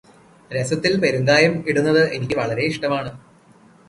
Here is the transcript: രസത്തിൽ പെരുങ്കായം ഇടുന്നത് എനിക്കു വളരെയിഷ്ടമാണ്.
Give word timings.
രസത്തിൽ 0.51 0.93
പെരുങ്കായം 1.01 1.53
ഇടുന്നത് 1.67 2.13
എനിക്കു 2.13 2.35
വളരെയിഷ്ടമാണ്. 2.35 3.11